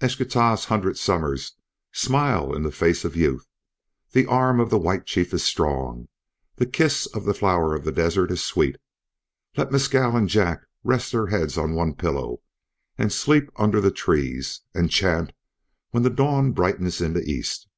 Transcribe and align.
"Eschtah's 0.00 0.64
hundred 0.64 0.98
summers 0.98 1.52
smile 1.92 2.52
in 2.52 2.64
the 2.64 2.72
face 2.72 3.04
of 3.04 3.14
youth. 3.14 3.46
The 4.10 4.26
arm 4.26 4.58
of 4.58 4.70
the 4.70 4.76
White 4.78 5.06
Chief 5.06 5.32
is 5.32 5.44
strong; 5.44 6.08
the 6.56 6.66
kiss 6.66 7.06
of 7.06 7.24
the 7.24 7.32
Flower 7.32 7.76
of 7.76 7.84
the 7.84 7.92
Desert 7.92 8.32
is 8.32 8.42
sweet. 8.44 8.74
Let 9.56 9.70
Mescal 9.70 10.16
and 10.16 10.28
Jack 10.28 10.62
rest 10.82 11.12
their 11.12 11.28
heads 11.28 11.56
on 11.56 11.76
one 11.76 11.94
pillow, 11.94 12.40
and 12.96 13.12
sleep 13.12 13.50
under 13.54 13.80
the 13.80 13.92
trees, 13.92 14.62
and 14.74 14.90
chant 14.90 15.32
when 15.92 16.02
the 16.02 16.10
dawn 16.10 16.50
brightens 16.50 17.00
in 17.00 17.12
the 17.12 17.22
east. 17.22 17.68